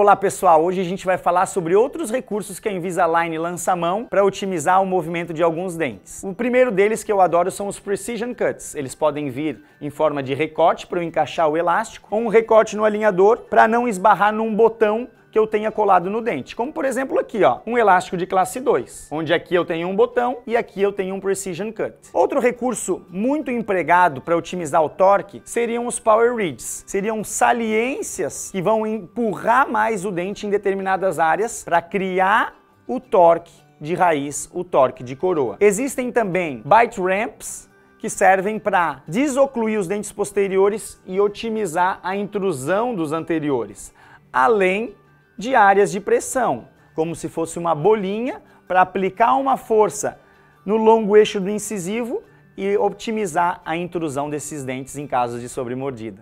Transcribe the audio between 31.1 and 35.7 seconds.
áreas para criar o torque de raiz, o torque de coroa.